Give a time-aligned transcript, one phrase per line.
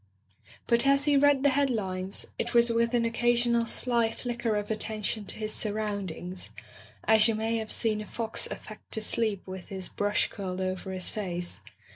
[0.65, 5.25] But as he read the headlines, it was with an occasional sly flicker of attention
[5.25, 6.49] to his surroundings,
[7.03, 10.91] as you may have seen a fox affect to sleep with his brush curled over
[10.91, 11.61] his face.